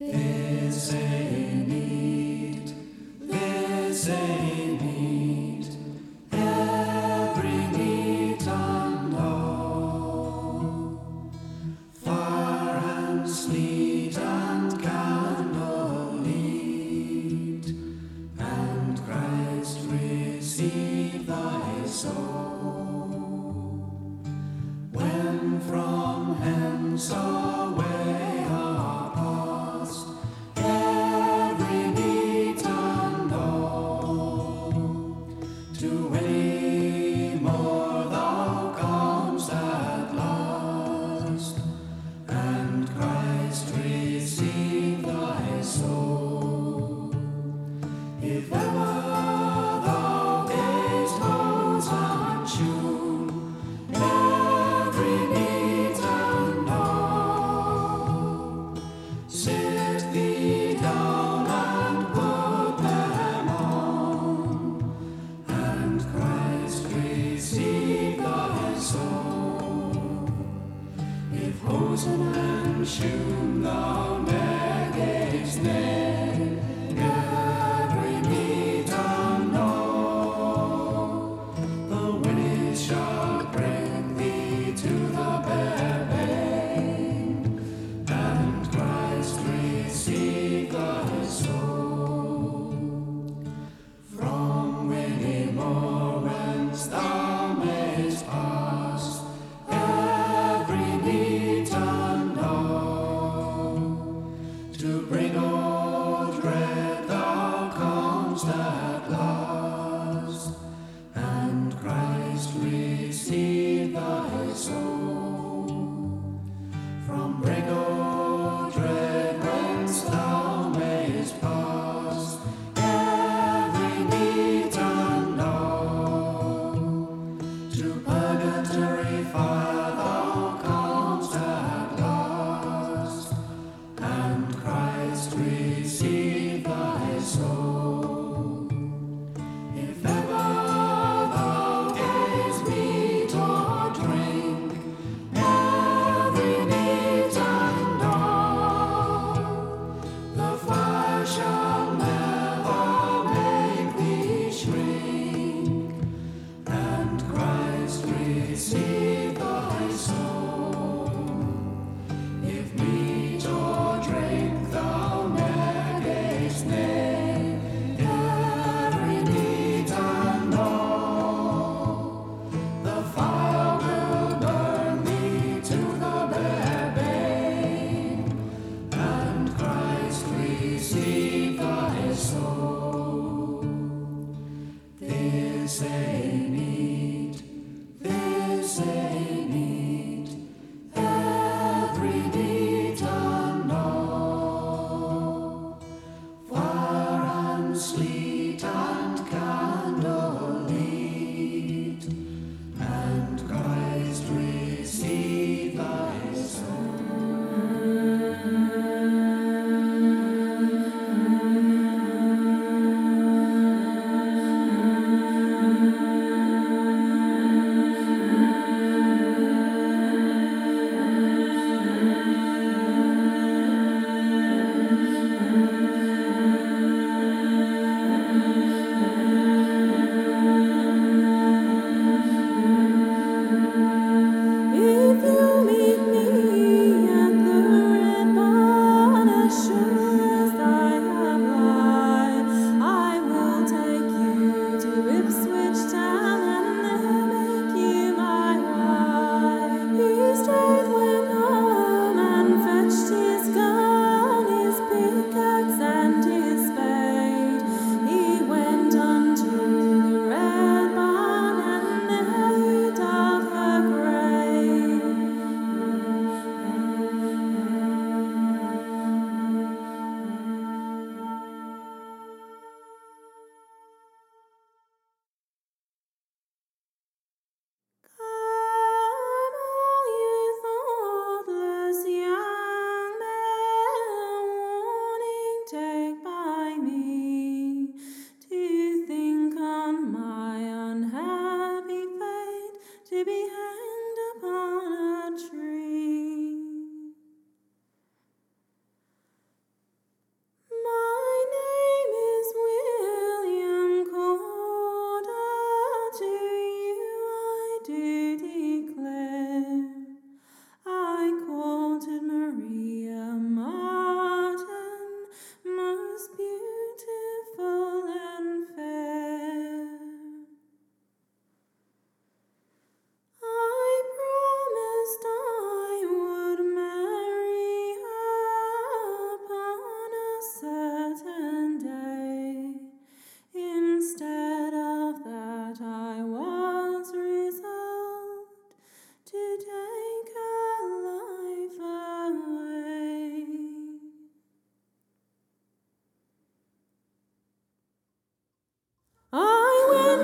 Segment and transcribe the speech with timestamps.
[0.00, 2.72] This ain't need,
[3.20, 4.69] this ain't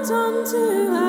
[0.08, 1.06] I went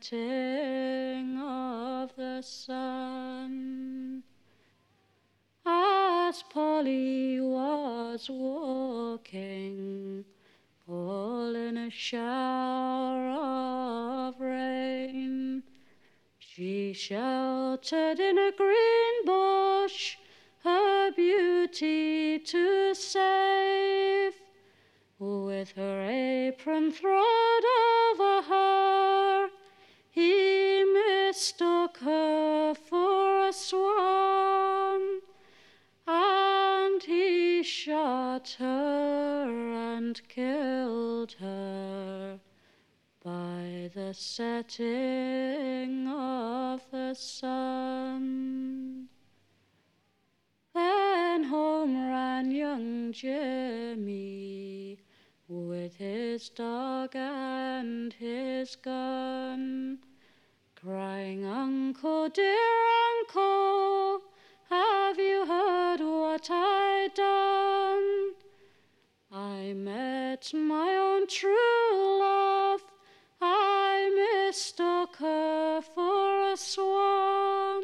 [0.00, 4.22] setting of the sun.
[5.66, 10.24] As Polly was walking,
[10.88, 15.62] all in a shower of rain,
[16.38, 20.16] she sheltered in a green bush
[20.64, 24.34] her beauty to save.
[25.18, 27.62] With her apron thrown
[28.12, 29.57] over her, he
[31.48, 35.20] mistook her for a swan,
[36.06, 39.46] and he shot her
[39.96, 42.38] and killed her
[43.24, 49.08] by the setting of the sun.
[50.74, 54.98] Then home ran young Jimmy
[55.48, 60.00] with his dog and his gun,
[60.80, 62.56] crying, Uncle, dear
[63.18, 64.20] uncle,
[64.70, 68.34] have you heard what I've done?
[69.32, 72.82] I met my own true love,
[73.40, 77.82] I mistook her for a swan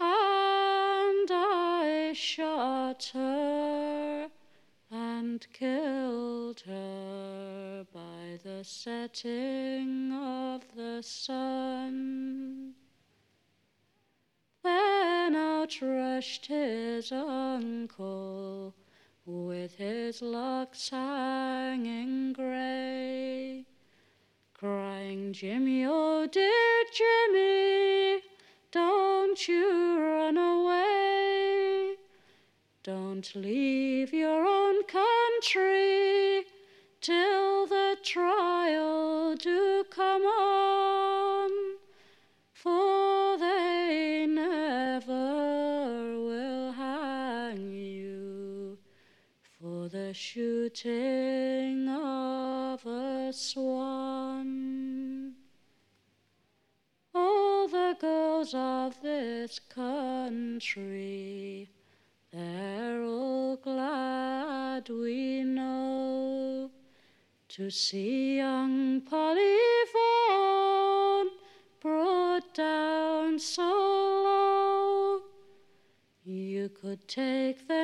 [0.00, 3.27] and I shot her
[8.58, 12.74] the setting of the sun.
[14.64, 18.74] Then out rushed his uncle
[19.24, 23.64] with his locks hanging grey,
[24.54, 28.22] crying, Jimmy, oh dear Jimmy,
[28.72, 31.94] don't you run away.
[32.82, 36.44] Don't leave your own country
[37.00, 38.47] till the trial
[50.08, 55.34] the shooting of a swan.
[57.14, 61.68] All the girls of this country,
[62.32, 66.70] they're all glad we know
[67.50, 69.58] to see young Polly
[69.92, 71.28] Vaughan
[71.82, 75.20] brought down so low.
[76.24, 77.77] You could take them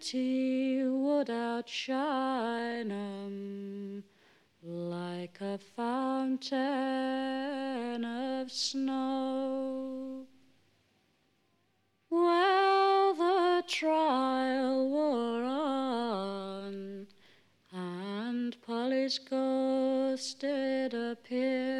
[0.00, 4.04] would outshine 'em um,
[4.62, 6.54] like a fountain
[8.04, 10.24] of snow.
[12.10, 17.08] Well, the trial wore on,
[17.72, 21.77] and Polly's ghost did appear,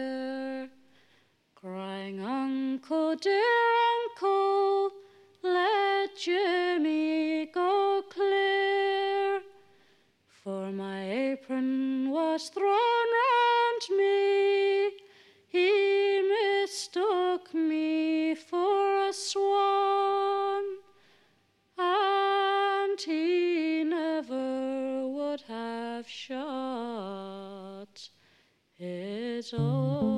[29.39, 30.18] beso.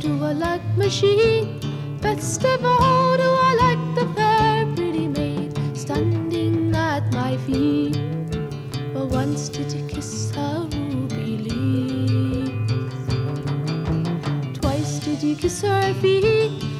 [0.00, 1.46] Do I like my sheep?
[2.02, 7.96] Best of all, do I like the fair pretty maid standing at my feet?
[8.92, 12.72] But once did you kiss her ruby leaves?
[14.58, 16.73] Twice did you kiss her feet?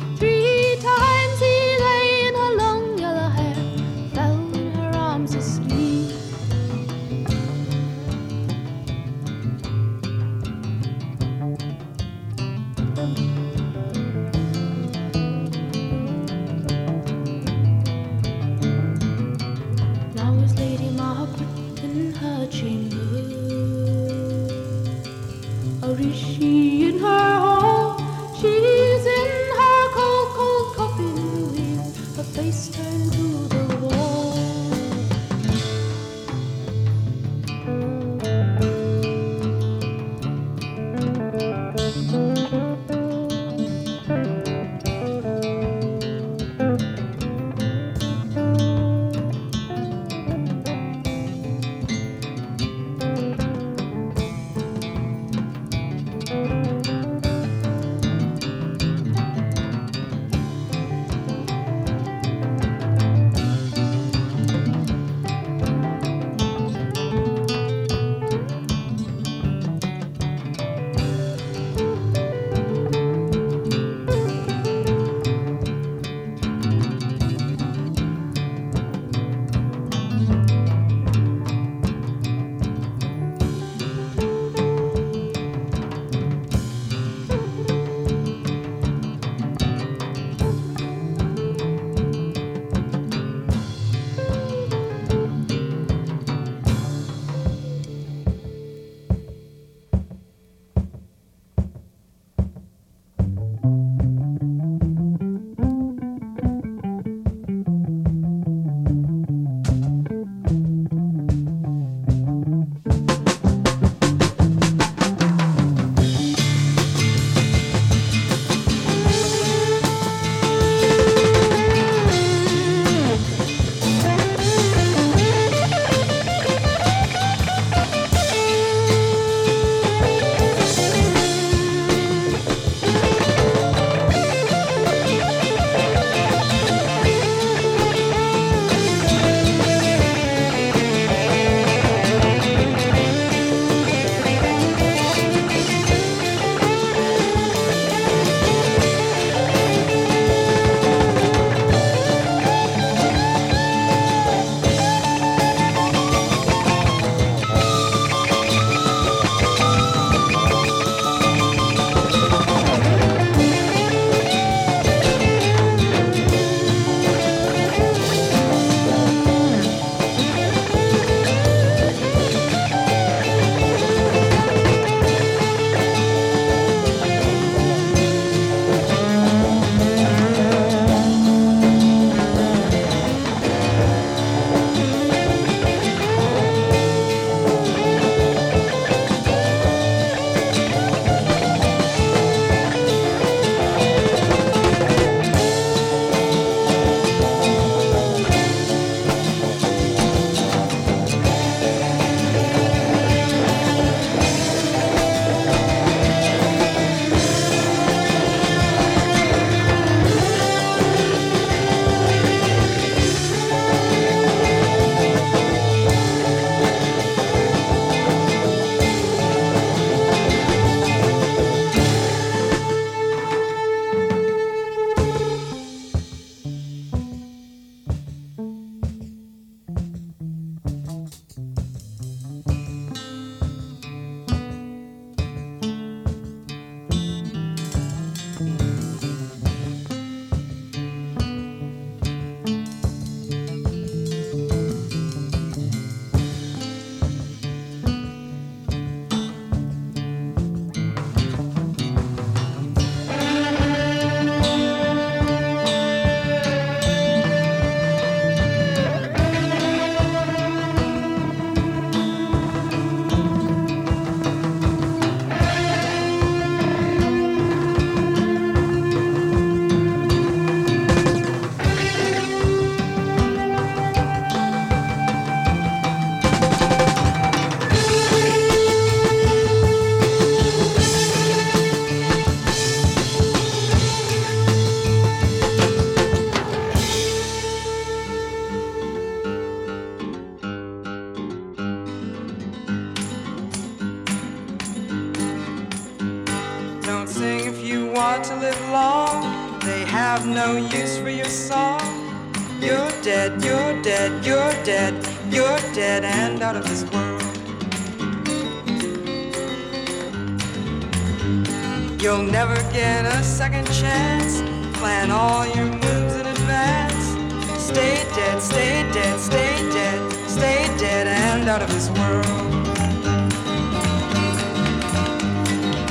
[317.74, 322.24] Stay dead, stay dead, stay dead, stay dead and out of this world.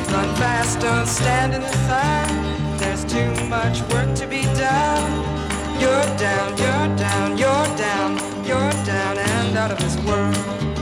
[0.10, 2.78] Run fast, don't stand in the sun.
[2.78, 5.12] There's too much work to be done.
[5.78, 8.12] You're down, you're down, you're down,
[8.46, 10.73] you're down and out of this world.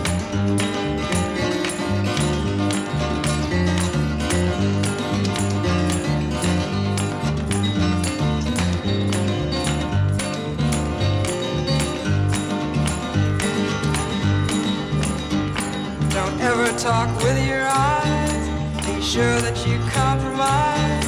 [16.81, 18.47] Talk with your eyes.
[18.87, 21.05] Be sure that you compromise.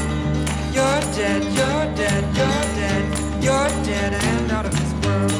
[0.71, 3.03] You're dead, you're dead, you're dead,
[3.43, 5.31] you're dead and out of this world.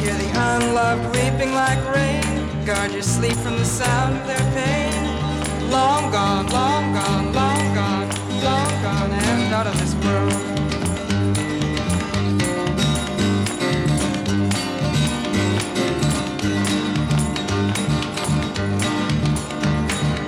[0.00, 2.66] Hear the unloved weeping like rain.
[2.66, 5.70] Guard your sleep from the sound of their pain.
[5.70, 8.08] Long gone, long gone, long gone,
[8.44, 10.55] long gone and out of this world.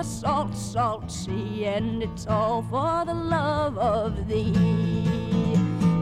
[0.00, 4.54] The salt, salt sea, and it's all for the love of thee.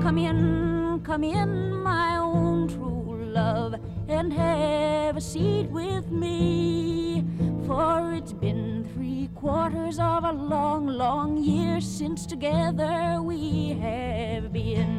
[0.05, 3.75] Come in, come in, my own true love,
[4.07, 7.25] and have a seat with me.
[7.67, 14.95] For it's been three quarters of a long, long year since together we have been.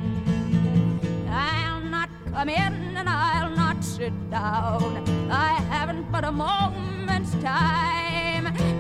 [1.30, 5.32] I'll not come in and I'll not sit down.
[5.32, 8.19] I haven't but a moment's time.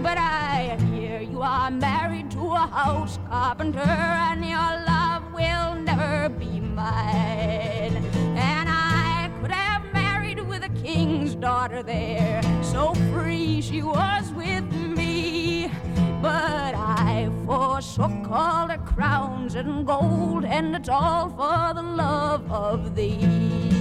[0.01, 6.29] But I hear you are married to a house carpenter and your love will never
[6.29, 7.97] be mine.
[8.37, 12.41] And I could have married with a king's daughter there.
[12.63, 15.69] So free she was with me.
[16.21, 22.95] But I forsook all the crowns and gold, and it's all for the love of
[22.95, 23.78] thee.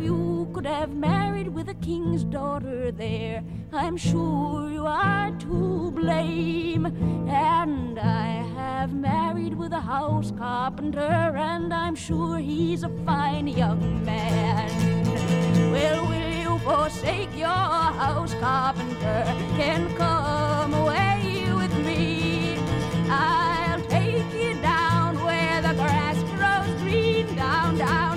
[0.00, 6.86] You could have married with a king's daughter there, I'm sure you are to blame.
[7.28, 14.04] And I have married with a house carpenter, and I'm sure he's a fine young
[14.04, 14.70] man.
[15.72, 19.24] Well, will you forsake your house carpenter
[19.58, 22.56] and come away with me?
[23.10, 28.07] I'll take you down where the grass grows green, down, down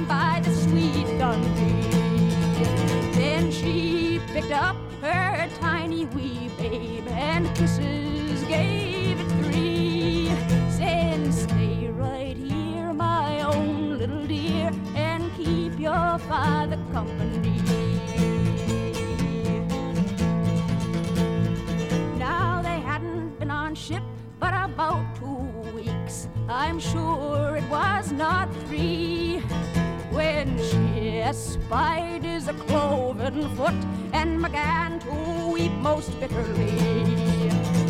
[4.51, 10.29] up her tiny wee babe and kisses gave it three.
[10.69, 17.61] Saying, stay right here, my own little dear, and keep your father company.
[22.17, 24.03] Now they hadn't been on ship
[24.39, 26.27] but about two weeks.
[26.49, 29.39] I'm sure it was not three.
[30.11, 33.73] When she espied his cloven foot
[34.13, 36.69] and began to weep most bitterly.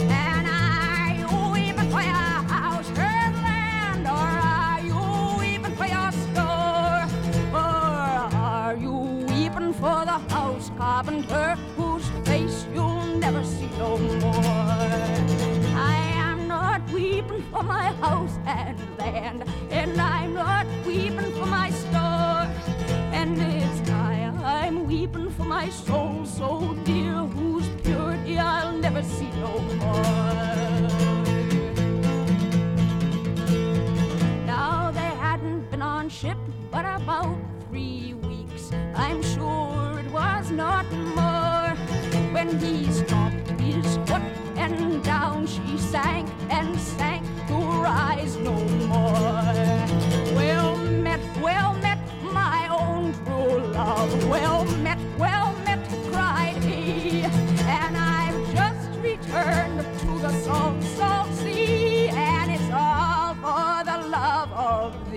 [0.09, 6.11] And are you weeping for your house, her land, or are you weeping for your
[6.11, 7.07] store?
[7.53, 8.91] Or are you
[9.29, 14.33] weeping for the house carpenter whose face you'll never see no more?
[15.75, 21.69] I am not weeping for my house and land, and I'm not weeping for my
[21.69, 22.01] store.
[25.71, 30.03] Soul so dear, whose purity I'll never see no more.
[34.45, 36.37] Now they hadn't been on ship
[36.71, 37.37] but about
[37.69, 38.71] three weeks.
[38.95, 41.75] I'm sure it was not more
[42.33, 44.23] when he stopped his foot
[44.57, 48.55] and down she sank and sank to rise no
[48.87, 49.53] more.
[50.35, 51.80] Well met, well met, my
[53.57, 54.29] love.
[54.29, 57.21] Well met, well met, cried he.
[57.21, 64.51] And I've just returned to the salt, salt sea, and it's all for the love
[64.53, 65.10] of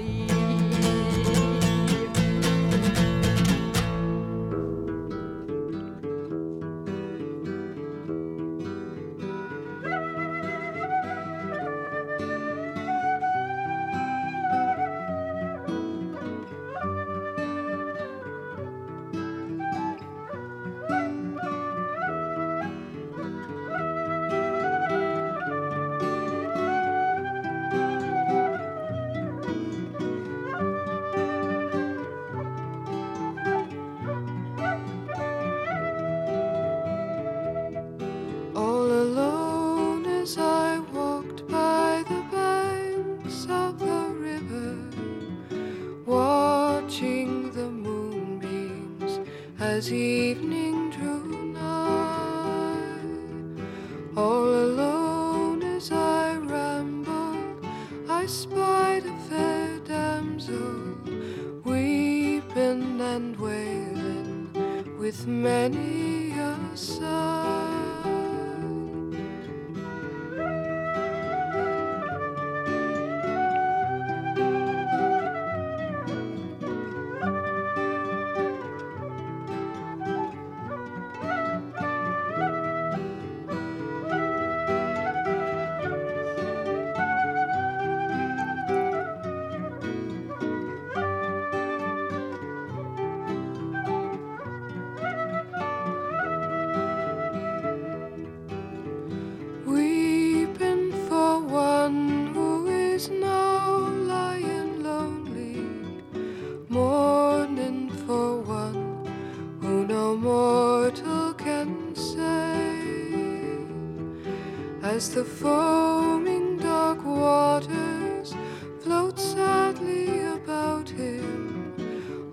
[115.14, 118.35] the foaming dark waters
[118.81, 121.72] float sadly about him,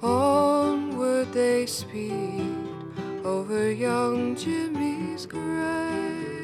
[0.02, 2.58] onward they speed
[3.24, 6.41] over young Jimmy's grave.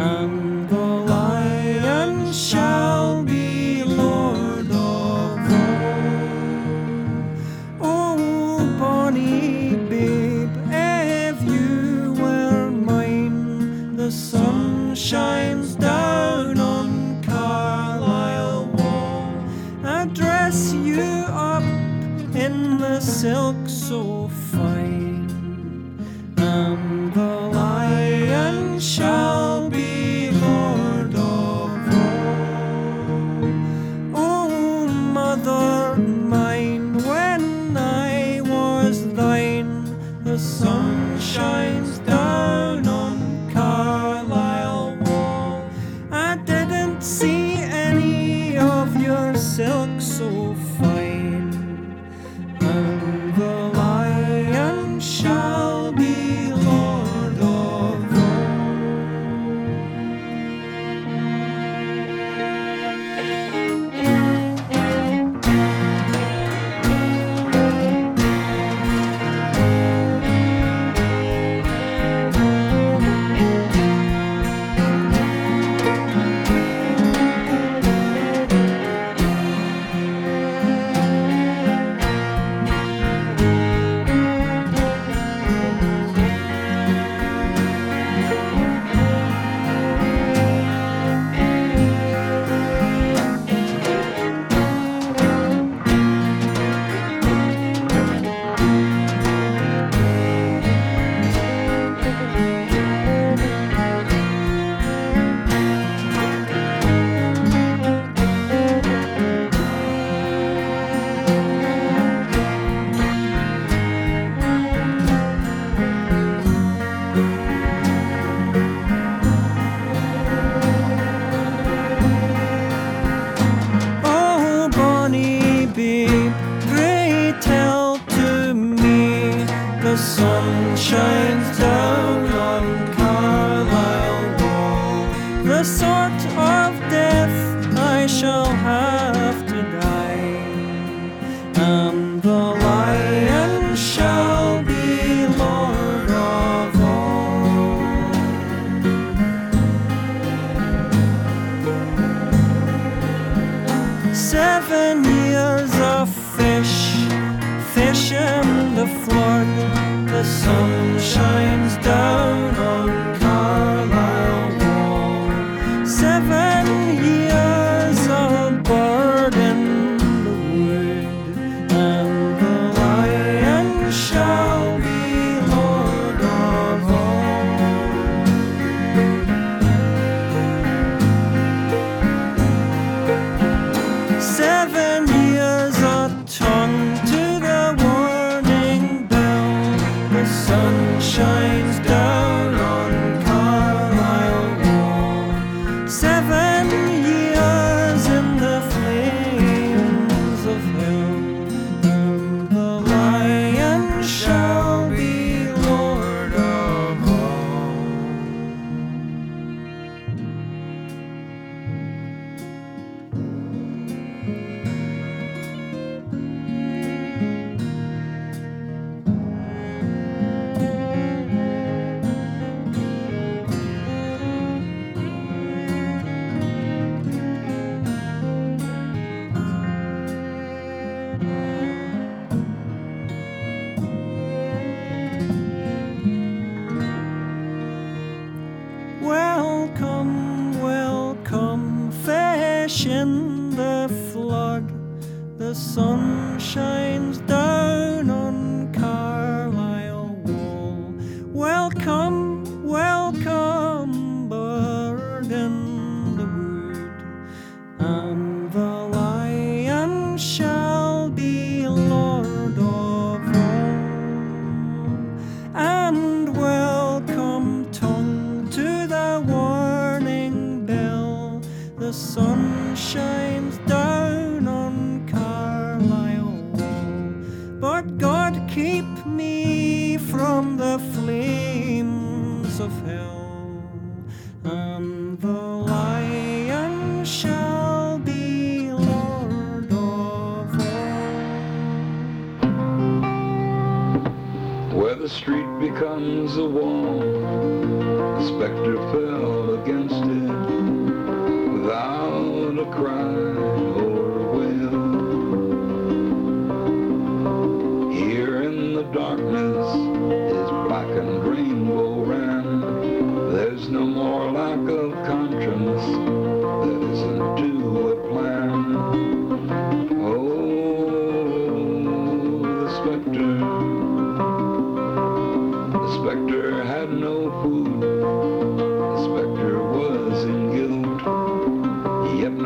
[0.00, 0.49] And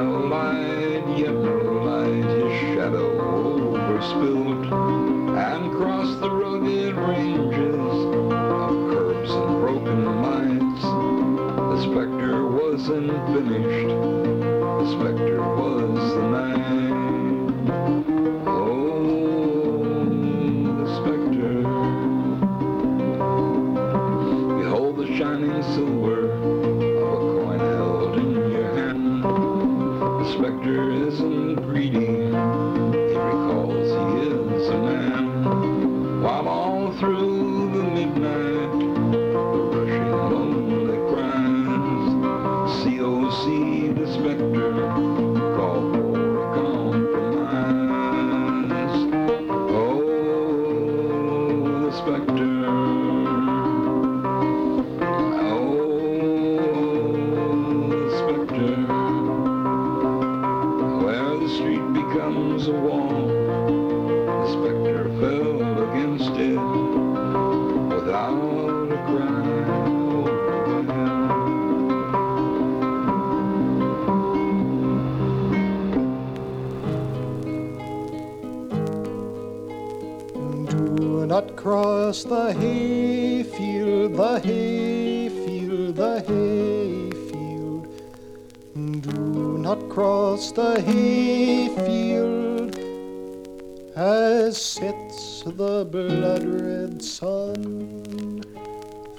[0.05, 1.57] No light, yet no
[1.88, 3.09] light, his shadow
[3.72, 4.66] overspilled,
[5.34, 7.74] and crossed the rugged ranges
[8.14, 10.82] of curbs and broken minds.
[10.82, 14.14] The specter wasn't finished.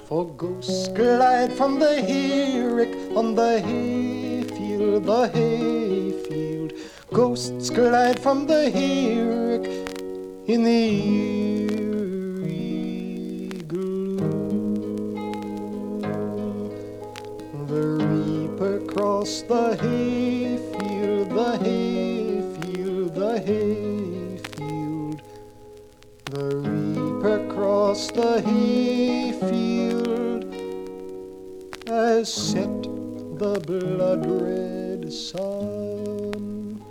[0.06, 6.74] For ghosts glide from the hayrick on the hayfield, the hayfield.
[7.12, 9.66] Ghosts glide from the hayrick
[10.46, 10.90] in the
[11.98, 14.76] eerie gloom.
[17.66, 20.25] The reaper crossed the hayrick.
[34.16, 36.82] Red sun.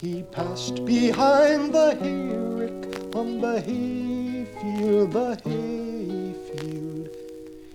[0.00, 7.08] He passed behind the hayrick on the hayfield, the hayfield.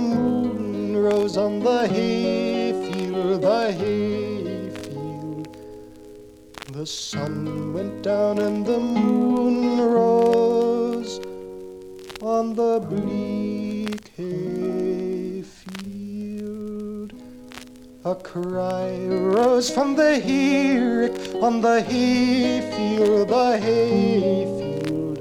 [19.73, 25.19] From the heath on the hayfield, the hayfield.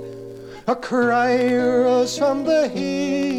[0.66, 3.37] A crier rose from the hayfield.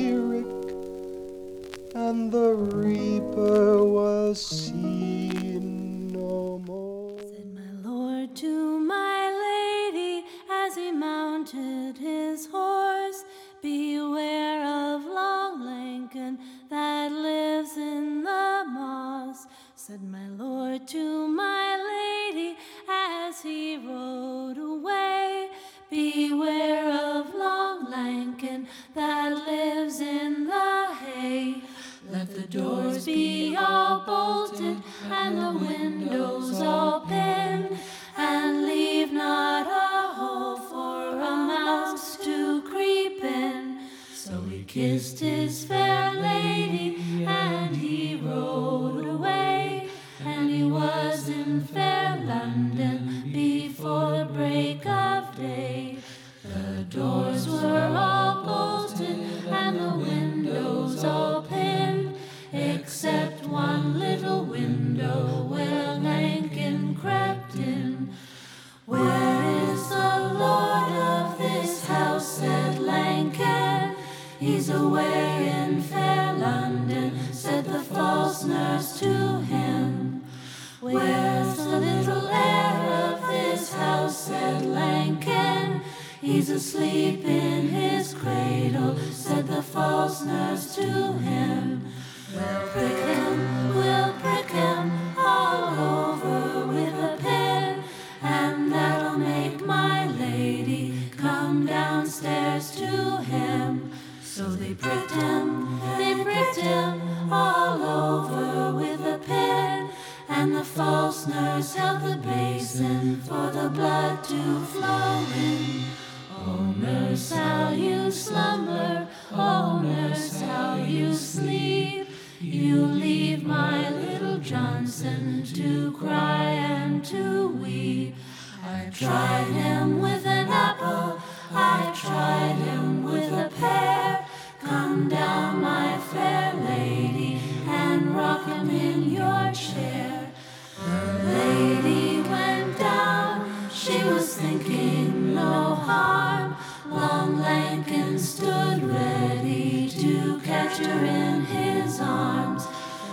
[147.60, 152.66] Lankin stood ready to catch her in his arms.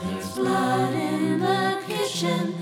[0.04, 2.54] There's blood in the kitchen,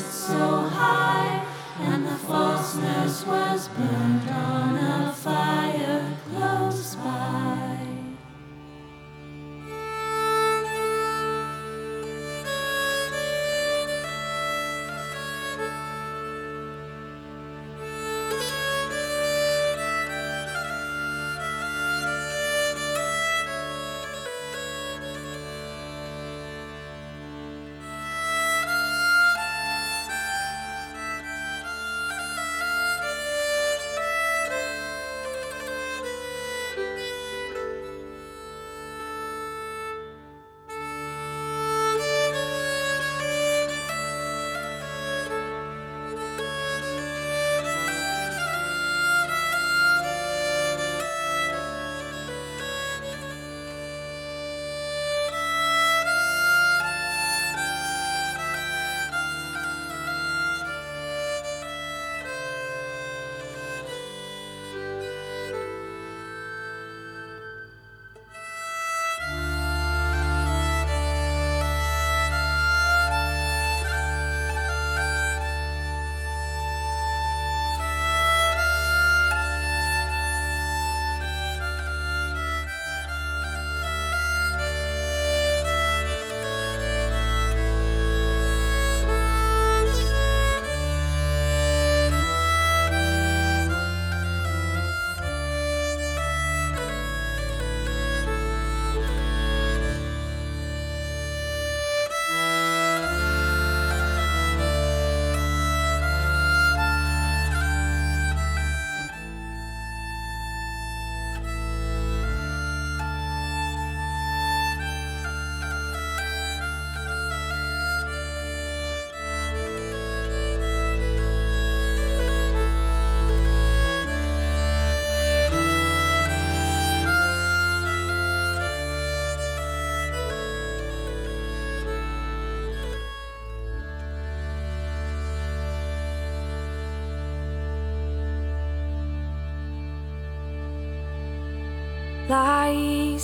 [0.00, 1.44] so high,
[1.80, 5.65] and the false nurse was burned on a fire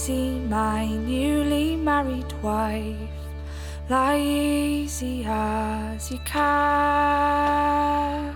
[0.02, 2.96] easy, my newly married wife.
[3.88, 8.34] Lie easy as you can.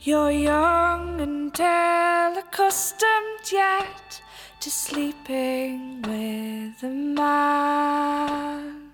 [0.00, 4.20] You're young and ill accustomed yet
[4.60, 8.90] to sleeping with a man.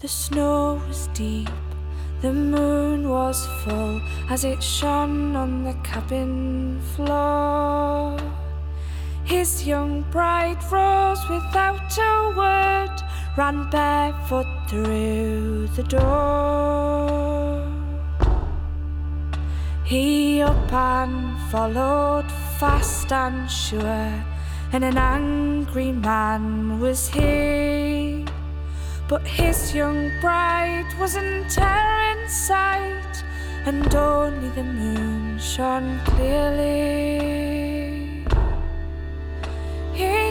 [0.00, 1.48] The snow was deep,
[2.22, 4.00] the moon was full
[4.30, 8.18] as it shone on the cabin floor.
[9.24, 12.96] His young bride rose without a word,
[13.36, 17.66] ran barefoot through the door.
[19.84, 24.24] He up and followed fast and sure,
[24.72, 27.85] and an angry man was he.
[29.08, 33.22] But his young bride wasn't there in sight,
[33.64, 37.46] and only the moon shone clearly.
[39.94, 40.25] He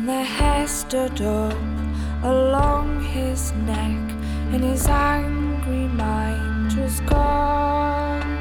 [0.00, 1.52] and the hair stood up
[2.24, 4.00] along his neck,
[4.50, 8.32] and his angry mind was gone.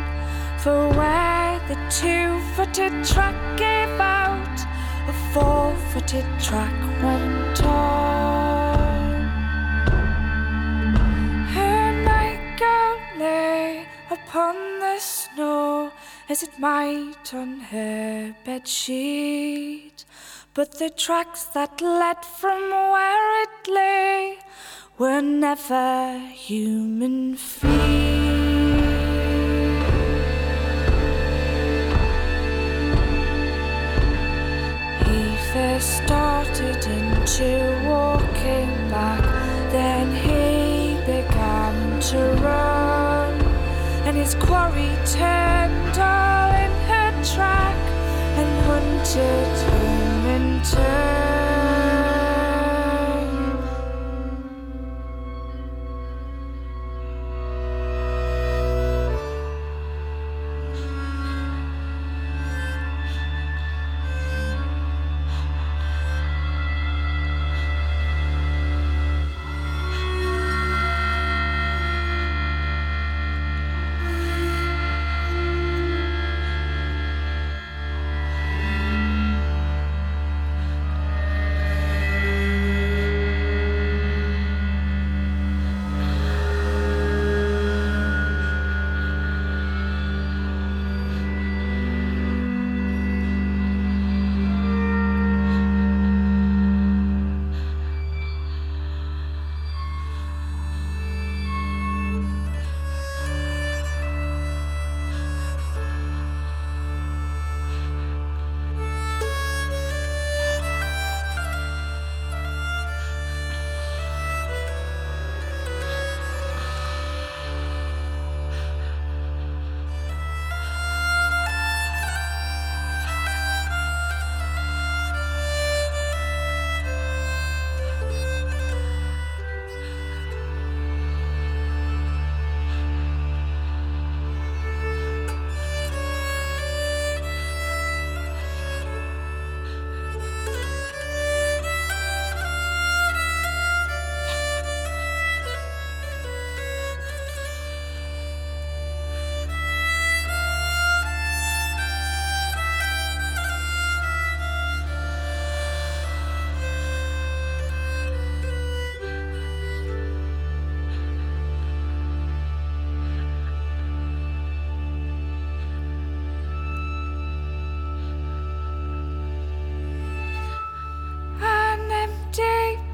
[0.60, 4.58] For where the two footed track gave out,
[5.10, 9.12] a four footed track went on.
[11.56, 15.92] Her nightgown lay upon the snow
[16.30, 20.06] as it might on her bed sheet.
[20.56, 24.40] But the tracks that led from where it lay
[24.98, 27.70] were never human feet.
[35.06, 39.22] He first started into walking back,
[39.72, 43.40] then he began to run,
[44.08, 47.78] and his quarry turned all in her track
[48.40, 49.89] and hunted him
[50.40, 51.39] in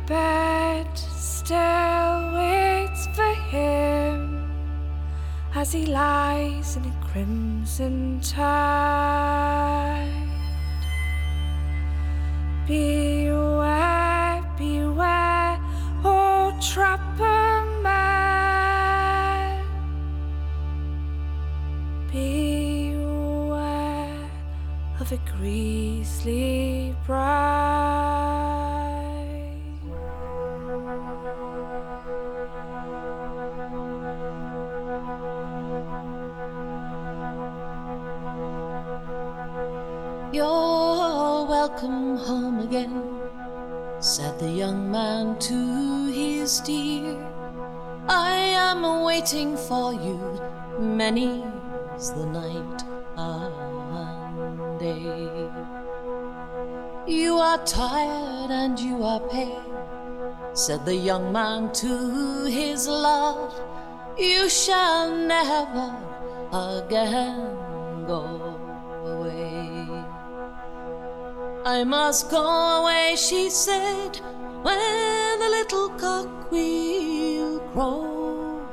[0.08, 4.52] bed still waits for him
[5.56, 10.12] as he lies in a crimson tide.
[12.68, 15.60] Beware, beware,
[16.04, 19.64] oh trapper man.
[22.12, 23.50] Beware
[25.00, 27.75] of a grisly bride.
[42.76, 43.22] Again,
[44.00, 47.16] said the young man to his dear.
[48.08, 50.20] I am waiting for you,
[50.80, 52.84] many's the night
[53.16, 55.50] and day.
[57.08, 63.54] You are tired and you are pale, said the young man to his love.
[64.18, 65.96] You shall never
[66.52, 67.56] again
[68.08, 68.55] go
[71.68, 74.22] I must go away, she said,
[74.62, 78.68] when the little cock will crow.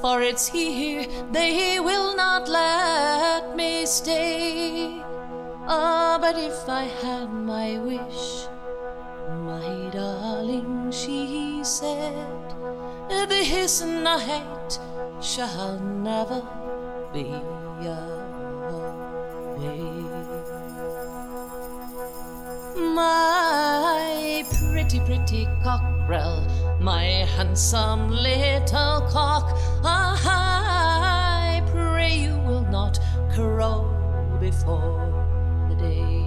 [0.00, 5.02] For it's here they will not let me stay.
[5.68, 8.46] Ah, but if I had my wish,
[9.28, 12.54] my darling, she said,
[13.28, 13.82] this
[14.18, 14.78] hate
[15.20, 16.40] shall never
[17.12, 17.34] be
[19.58, 20.03] away.
[22.76, 26.44] My pretty, pretty cockerel,
[26.80, 27.04] my
[27.36, 32.98] handsome little cock, I pray you will not
[33.32, 33.88] crow
[34.40, 35.06] before
[35.68, 36.26] the day.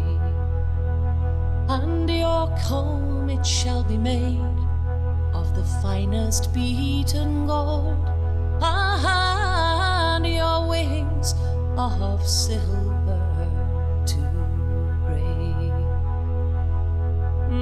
[1.68, 4.39] And your comb it shall be made
[5.34, 8.08] of the finest beaten gold,
[8.62, 11.36] ah, and your wings
[11.78, 13.36] of silver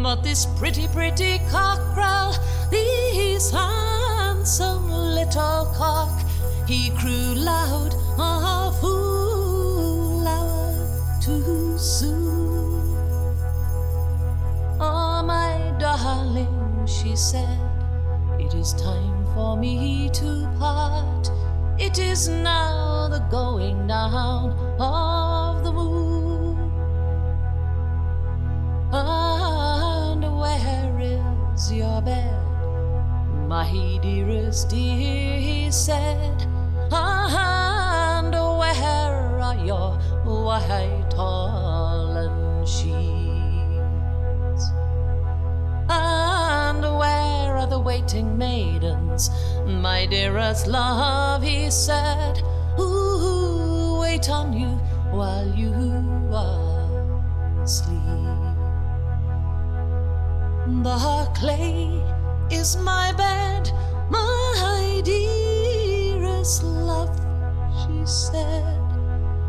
[0.06, 2.38] but this pretty, pretty cockerel,
[2.70, 6.22] this handsome little cock,
[6.68, 12.96] he crew loud, a fool hour too soon.
[14.80, 17.58] Ah, oh, my darling, she said,
[18.40, 21.32] it is time for me to part.
[21.80, 24.54] It is now the going down.
[24.80, 25.25] Oh,
[33.76, 35.38] my dearest dear?
[35.38, 36.48] He said,
[36.92, 44.64] and where are your white holland sheets?
[45.90, 49.30] And where are the waiting maidens,
[49.66, 51.44] my dearest love?
[51.44, 52.38] He said,
[52.78, 54.70] Who wait on you
[55.12, 55.74] while you
[56.32, 58.02] are asleep.
[60.84, 62.15] The clay
[62.52, 63.72] is my bed,
[64.10, 67.16] my dearest love,
[67.82, 68.82] she said,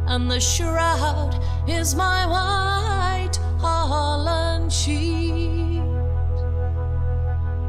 [0.06, 1.38] and the shroud
[1.68, 5.80] is my white holland sheet,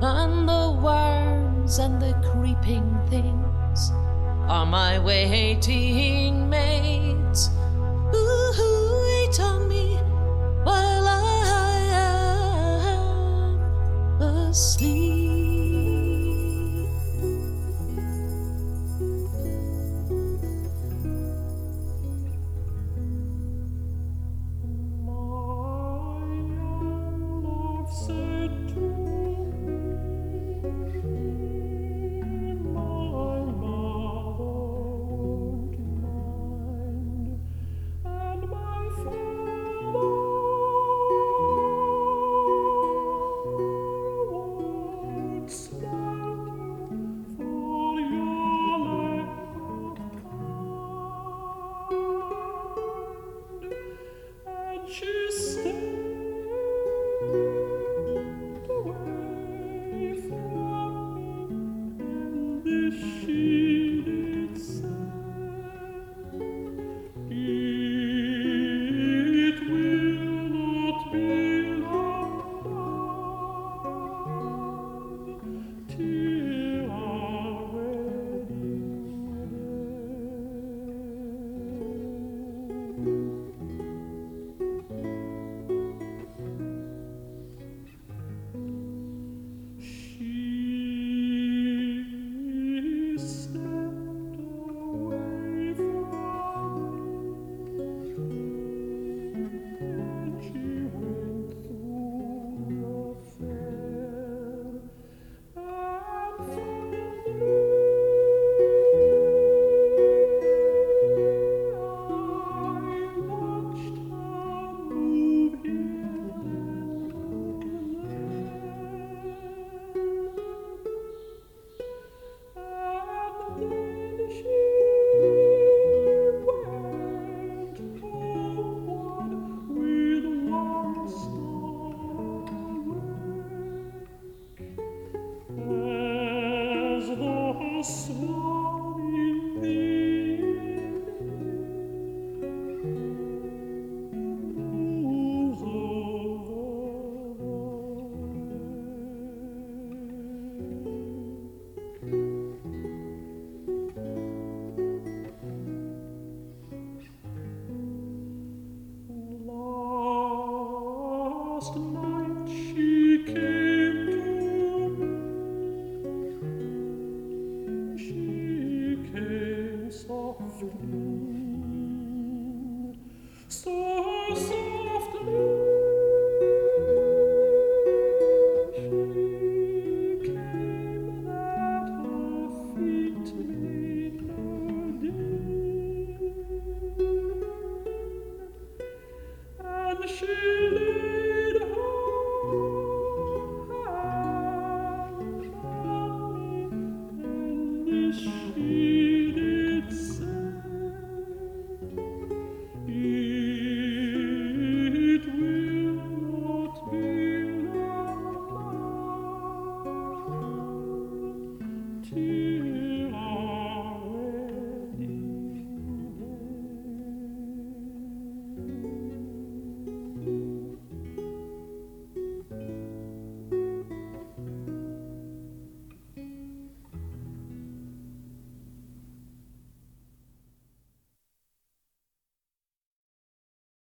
[0.01, 3.91] and the worms and the creeping things
[4.47, 7.49] are my waiting maids
[8.11, 9.95] who wait on me
[10.63, 11.80] while I
[13.51, 14.96] am asleep.